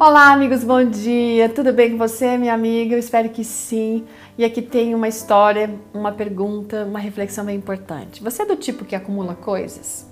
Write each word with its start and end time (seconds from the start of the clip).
Olá, 0.00 0.30
amigos, 0.32 0.62
bom 0.62 0.84
dia. 0.84 1.48
Tudo 1.48 1.72
bem 1.72 1.90
com 1.90 1.98
você, 1.98 2.38
minha 2.38 2.54
amiga? 2.54 2.94
Eu 2.94 3.00
espero 3.00 3.30
que 3.30 3.42
sim. 3.42 4.04
E 4.38 4.44
aqui 4.44 4.62
tem 4.62 4.94
uma 4.94 5.08
história, 5.08 5.74
uma 5.92 6.12
pergunta, 6.12 6.84
uma 6.84 7.00
reflexão 7.00 7.44
bem 7.44 7.56
importante. 7.56 8.22
Você 8.22 8.42
é 8.42 8.46
do 8.46 8.54
tipo 8.54 8.84
que 8.84 8.94
acumula 8.94 9.34
coisas? 9.34 10.06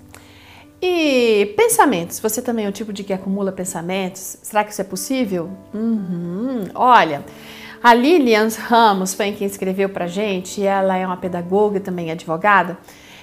E 0.83 1.55
pensamentos, 1.57 2.19
você 2.19 2.43
também 2.43 2.67
é 2.67 2.69
o 2.69 2.73
tipo 2.73 2.93
de 2.93 3.05
que 3.05 3.13
acumula 3.13 3.53
pensamentos? 3.53 4.39
Será 4.43 4.65
que 4.65 4.73
isso 4.73 4.81
é 4.81 4.85
possível? 4.85 5.51
Uhum. 5.73 6.65
Olha, 6.75 7.25
a 7.81 7.95
Lilian 7.95 8.49
Ramos 8.49 9.15
foi 9.15 9.31
quem 9.31 9.47
escreveu 9.47 9.89
pra 9.89 10.09
gente, 10.09 10.67
ela 10.67 10.97
é 10.97 11.07
uma 11.07 11.17
pedagoga 11.17 11.77
e 11.77 11.81
também 11.81 12.11
advogada. 12.11 12.77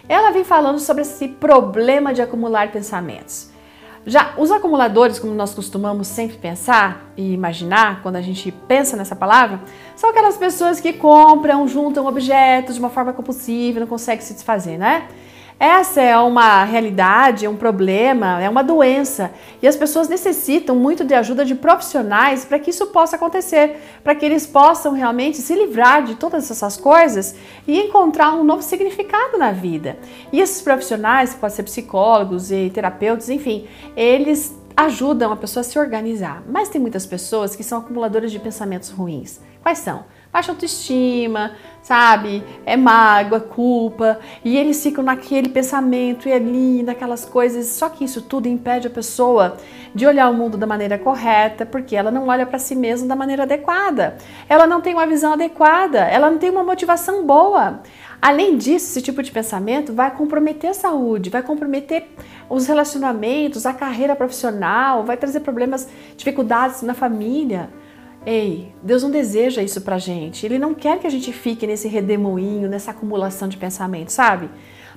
Ela 0.07 0.32
vem 0.32 0.45
falando 0.45 0.80
sobre 0.80 1.02
esse 1.02 1.27
problema 1.27 2.14
de 2.14 2.21
acumular 2.21 2.71
pensamentos. 2.71 3.52
Já 4.05 4.33
os 4.38 4.51
acumuladores, 4.51 5.17
como 5.17 5.33
nós 5.33 5.54
costumamos 5.54 6.07
sempre 6.07 6.38
pensar 6.38 7.09
e 7.15 7.33
imaginar 7.33 8.01
quando 8.01 8.18
a 8.18 8.21
gente 8.21 8.51
pensa 8.68 8.97
nessa 8.97 9.15
palavra, 9.15 9.61
são 9.95 10.09
aquelas 10.09 10.36
pessoas 10.36 10.82
que 10.82 10.91
compram, 10.91 11.65
juntam 11.68 12.05
objetos 12.05 12.75
de 12.75 12.79
uma 12.81 12.89
forma 12.89 13.14
compulsiva, 13.14 13.79
não 13.79 13.87
conseguem 13.87 14.25
se 14.25 14.33
desfazer, 14.33 14.78
né? 14.78 15.07
Essa 15.60 16.02
é 16.02 16.18
uma 16.18 16.64
realidade, 16.64 17.46
é 17.46 17.50
um 17.50 17.56
problema, 17.56 18.42
é 18.42 18.50
uma 18.50 18.64
doença 18.64 19.32
e 19.62 19.68
as 19.68 19.76
pessoas 19.76 20.10
necessitam 20.10 20.76
muito 20.76 21.06
de 21.06 21.14
ajuda 21.14 21.46
de 21.46 21.56
profissionais 21.56 22.43
para 22.43 22.60
que 22.60 22.70
isso 22.70 22.88
possa 22.88 23.16
acontecer, 23.16 23.78
para 24.04 24.14
que 24.16 24.26
eles 24.26 24.46
possam 24.46 24.93
realmente 24.93 25.38
se 25.38 25.56
livrar 25.56 26.04
de 26.04 26.16
todas 26.16 26.50
essas 26.52 26.76
coisas 26.76 27.36
e 27.68 27.79
encontrar 27.79 28.34
um 28.34 28.43
novo 28.43 28.62
significado 28.62 29.38
na 29.38 29.52
vida. 29.52 29.98
E 30.32 30.39
esses 30.39 30.62
profissionais, 30.62 31.34
podem 31.34 31.56
ser 31.56 31.64
psicólogos 31.64 32.52
e 32.52 32.70
terapeutas, 32.70 33.30
enfim, 33.30 33.67
eles 33.95 34.54
ajudam 34.76 35.31
a 35.31 35.38
pessoa 35.38 35.62
a 35.62 35.64
se 35.64 35.78
organizar. 35.78 36.44
Mas 36.48 36.70
tem 36.70 36.81
muitas 36.81 37.06
pessoas 37.06 37.56
que 37.56 37.64
são 37.64 37.80
acumuladoras 37.80 38.31
de 38.31 38.40
pensamentos 38.40 38.90
ruins. 38.90 39.40
Quais 39.62 39.78
são? 39.78 40.04
Baixa 40.34 40.52
autoestima, 40.52 41.52
sabe? 41.84 42.44
É 42.66 42.76
mágoa, 42.76 43.39
culpa, 43.39 44.20
e 44.44 44.58
eles 44.58 44.81
ficam 44.81 45.03
naquele 45.03 45.48
pensamento 45.50 46.28
e 46.28 46.34
ali, 46.34 46.81
naquelas 46.81 47.23
coisas. 47.23 47.67
Só 47.67 47.88
que 47.88 48.03
isso 48.03 48.23
tudo 48.23 48.48
impede 48.48 48.88
a 48.88 48.89
pessoa 48.89 49.58
de 49.94 50.08
olhar 50.08 50.28
o 50.31 50.34
mundo 50.34 50.58
da 50.58 50.66
maneira 50.66 50.98
correta, 50.98 51.67
porque 51.67 51.95
ela 51.95 52.09
não 52.09 52.30
olha 52.30 52.48
para 52.48 52.58
si 52.58 52.73
mesma 52.73 53.08
da 53.08 53.16
maneira 53.16 53.44
adequada. 53.44 54.17
Ela 54.50 54.66
não 54.66 54.81
tem 54.81 54.95
uma 54.95 55.06
visão 55.06 55.34
adequada, 55.34 56.00
ela 56.00 56.31
não 56.31 56.39
tem 56.39 56.50
uma 56.50 56.64
motivação 56.64 57.23
boa. 57.28 57.81
Além 58.20 58.58
disso, 58.58 58.88
esse 58.88 59.02
tipo 59.02 59.22
de 59.22 59.31
pensamento 59.31 59.94
vai 59.94 60.09
comprometer 60.09 60.72
a 60.72 60.73
saúde, 60.73 61.30
vai 61.30 61.44
comprometer 61.44 62.08
os 62.50 62.66
relacionamentos, 62.66 63.66
a 63.66 63.73
carreira 63.73 64.16
profissional, 64.16 65.04
vai 65.04 65.17
trazer 65.17 65.42
problemas, 65.42 65.88
dificuldades 66.16 66.81
na 66.81 66.94
família. 66.94 67.70
Ei, 68.26 68.74
Deus 68.82 69.04
não 69.04 69.12
deseja 69.12 69.62
isso 69.62 69.82
pra 69.82 69.98
gente. 69.98 70.46
Ele 70.46 70.58
não 70.58 70.74
quer 70.74 71.00
que 71.00 71.08
a 71.08 71.10
gente 71.10 71.34
fique 71.34 71.68
nesse 71.68 71.88
redemoinho, 71.88 72.70
nessa 72.70 72.92
acumulação 72.92 73.48
de 73.48 73.58
pensamentos, 73.58 74.14
sabe? 74.14 74.50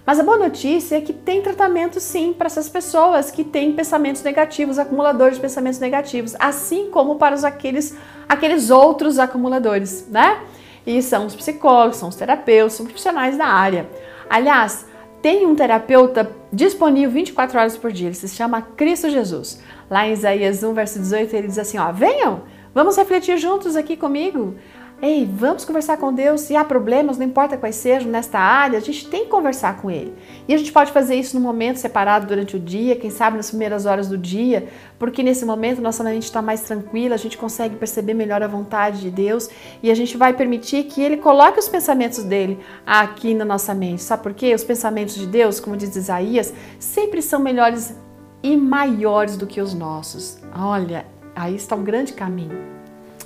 Mas 0.06 0.20
a 0.20 0.22
boa 0.22 0.38
notícia 0.38 0.96
é 0.96 1.00
que 1.00 1.12
tem 1.12 1.42
tratamento 1.42 1.98
sim 1.98 2.32
para 2.32 2.46
essas 2.46 2.68
pessoas 2.68 3.32
que 3.32 3.42
têm 3.42 3.72
pensamentos 3.72 4.22
negativos, 4.22 4.78
acumuladores 4.78 5.34
de 5.34 5.40
pensamentos 5.40 5.80
negativos, 5.80 6.36
assim 6.38 6.88
como 6.92 7.16
para 7.16 7.34
os, 7.34 7.42
aqueles, 7.42 7.96
aqueles 8.28 8.70
outros 8.70 9.18
acumuladores, 9.18 10.06
né? 10.08 10.42
E 10.86 11.02
são 11.02 11.26
os 11.26 11.34
psicólogos, 11.34 11.96
são 11.96 12.08
os 12.08 12.14
terapeutas, 12.14 12.74
são 12.74 12.86
profissionais 12.86 13.36
da 13.36 13.46
área. 13.46 13.88
Aliás, 14.30 14.86
tem 15.20 15.44
um 15.44 15.56
terapeuta 15.56 16.30
disponível 16.52 17.10
24 17.10 17.58
horas 17.58 17.76
por 17.76 17.90
dia, 17.90 18.06
ele 18.06 18.14
se 18.14 18.28
chama 18.28 18.62
Cristo 18.62 19.10
Jesus. 19.10 19.60
Lá 19.90 20.06
em 20.06 20.12
Isaías 20.12 20.62
1, 20.62 20.72
verso 20.72 21.00
18, 21.00 21.34
ele 21.34 21.48
diz 21.48 21.58
assim: 21.58 21.78
ó, 21.78 21.90
venham, 21.90 22.42
Vamos 22.76 22.94
refletir 22.94 23.38
juntos 23.38 23.74
aqui 23.74 23.96
comigo? 23.96 24.54
Ei, 25.00 25.24
vamos 25.24 25.64
conversar 25.64 25.96
com 25.96 26.12
Deus. 26.12 26.42
Se 26.42 26.54
há 26.54 26.62
problemas, 26.62 27.16
não 27.16 27.24
importa 27.24 27.56
quais 27.56 27.74
sejam 27.74 28.10
nesta 28.10 28.38
área, 28.38 28.76
a 28.76 28.82
gente 28.82 29.08
tem 29.08 29.24
que 29.24 29.30
conversar 29.30 29.80
com 29.80 29.90
Ele. 29.90 30.12
E 30.46 30.52
a 30.52 30.58
gente 30.58 30.70
pode 30.70 30.92
fazer 30.92 31.14
isso 31.14 31.34
no 31.34 31.42
momento 31.42 31.78
separado 31.78 32.26
durante 32.26 32.54
o 32.54 32.60
dia, 32.60 32.94
quem 32.94 33.08
sabe 33.08 33.38
nas 33.38 33.48
primeiras 33.48 33.86
horas 33.86 34.08
do 34.08 34.18
dia, 34.18 34.68
porque 34.98 35.22
nesse 35.22 35.46
momento 35.46 35.80
nossa 35.80 36.04
mente 36.04 36.24
está 36.24 36.42
mais 36.42 36.60
tranquila, 36.60 37.14
a 37.14 37.18
gente 37.18 37.38
consegue 37.38 37.76
perceber 37.76 38.12
melhor 38.12 38.42
a 38.42 38.46
vontade 38.46 39.00
de 39.00 39.10
Deus 39.10 39.48
e 39.82 39.90
a 39.90 39.94
gente 39.94 40.14
vai 40.18 40.34
permitir 40.34 40.84
que 40.84 41.00
Ele 41.00 41.16
coloque 41.16 41.58
os 41.58 41.70
pensamentos 41.70 42.22
dele 42.24 42.58
aqui 42.84 43.32
na 43.32 43.46
nossa 43.46 43.72
mente. 43.72 44.02
Sabe 44.02 44.22
por 44.22 44.34
quê? 44.34 44.54
Os 44.54 44.64
pensamentos 44.64 45.14
de 45.14 45.26
Deus, 45.26 45.58
como 45.58 45.78
diz 45.78 45.96
Isaías, 45.96 46.52
sempre 46.78 47.22
são 47.22 47.40
melhores 47.40 47.96
e 48.42 48.54
maiores 48.54 49.38
do 49.38 49.46
que 49.46 49.62
os 49.62 49.72
nossos. 49.72 50.38
Olha, 50.54 51.15
Aí 51.36 51.54
está 51.54 51.76
um 51.76 51.84
grande 51.84 52.14
caminho. 52.14 52.58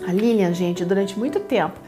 A 0.06 0.12
Lilian, 0.12 0.52
gente, 0.52 0.84
durante 0.84 1.16
muito 1.16 1.38
tempo, 1.38 1.78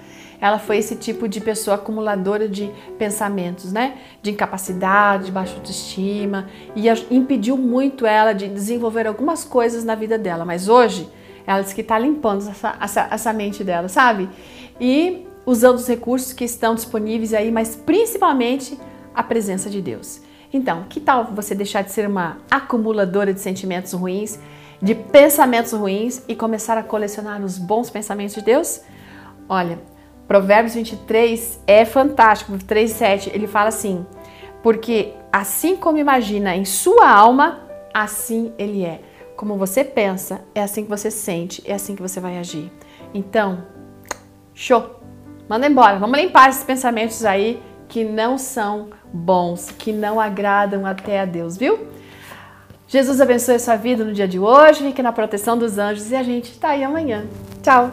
ela 0.41 0.59
foi 0.59 0.79
esse 0.79 0.95
tipo 0.95 1.29
de 1.29 1.41
pessoa 1.41 1.75
acumuladora 1.75 2.49
de 2.49 2.71
pensamentos, 2.97 3.73
né? 3.73 3.99
De 4.23 4.31
incapacidade, 4.31 5.27
de 5.27 5.33
baixa 5.33 5.55
autoestima 5.55 6.49
e 6.77 6.89
impediu 7.11 7.57
muito 7.57 8.07
ela 8.07 8.33
de 8.33 8.49
desenvolver 8.49 9.07
algumas 9.07 9.45
coisas 9.45 9.85
na 9.85 9.95
vida 9.97 10.17
dela. 10.17 10.45
Mas 10.45 10.69
hoje, 10.69 11.09
ela 11.47 11.61
diz 11.61 11.73
que 11.73 11.81
está 11.81 11.99
limpando 11.99 12.49
essa, 12.49 12.77
essa, 12.81 13.09
essa 13.11 13.33
mente 13.33 13.65
dela, 13.65 13.89
sabe? 13.89 14.29
E 14.81 15.27
usando 15.45 15.77
os 15.77 15.89
recursos 15.89 16.33
que 16.33 16.45
estão 16.45 16.75
disponíveis 16.75 17.35
aí, 17.35 17.51
mas 17.51 17.75
principalmente 17.75 18.79
a 19.15 19.23
presença 19.23 19.69
de 19.69 19.83
Deus. 19.83 20.21
Então, 20.53 20.85
que 20.89 21.01
tal 21.01 21.25
você 21.25 21.55
deixar 21.55 21.83
de 21.83 21.91
ser 21.91 22.07
uma 22.07 22.39
acumuladora 22.51 23.33
de 23.33 23.41
sentimentos 23.41 23.93
ruins 23.93 24.39
de 24.83 24.97
pensamentos 24.97 25.73
ruins 25.73 26.23
e 26.27 26.35
começar 26.35 26.77
a 26.77 26.83
colecionar 26.83 27.41
os 27.43 27.57
bons 27.57 27.89
pensamentos 27.89 28.35
de 28.35 28.43
Deus? 28.43 28.81
Olha, 29.49 29.79
Provérbios 30.27 30.75
23 30.75 31.61
é 31.67 31.85
fantástico, 31.85 32.53
3:7, 32.53 33.31
ele 33.33 33.47
fala 33.47 33.69
assim: 33.69 34.05
"Porque 34.63 35.15
assim 35.33 35.77
como 35.77 35.99
imagina 35.99 36.57
em 36.57 36.65
sua 36.65 37.09
alma, 37.09 37.61
assim 37.95 38.53
ele 38.59 38.85
é. 38.85 39.01
Como 39.37 39.57
você 39.57 39.85
pensa, 39.85 40.43
é 40.55 40.63
assim 40.63 40.85
que 40.85 40.91
você 40.91 41.11
sente, 41.11 41.63
é 41.65 41.75
assim 41.75 41.95
que 41.95 42.03
você 42.03 42.19
vai 42.19 42.39
agir." 42.39 42.73
Então, 43.15 43.65
show. 44.53 45.01
Manda 45.49 45.67
embora. 45.67 45.99
Vamos 45.99 46.19
limpar 46.19 46.49
esses 46.49 46.65
pensamentos 46.65 47.25
aí 47.25 47.63
que 47.89 48.05
não 48.05 48.39
são 48.39 48.89
bons, 49.13 49.71
que 49.71 49.93
não 49.93 50.19
agradam 50.19 50.87
até 50.87 51.21
a 51.21 51.25
Deus, 51.27 51.59
viu? 51.59 51.89
Jesus 52.93 53.23
abençoe 53.23 53.55
a 53.55 53.59
sua 53.59 53.75
vida 53.75 54.05
no 54.05 54.13
dia 54.13 54.29
de 54.29 54.39
hoje, 54.39 54.85
fique 54.85 55.03
na 55.03 55.15
proteção 55.15 55.57
dos 55.57 55.79
anjos 55.79 56.11
e 56.11 56.15
a 56.15 56.23
gente 56.23 56.51
está 56.51 56.73
aí 56.73 56.85
amanhã. 56.85 57.25
Tchau! 57.63 57.91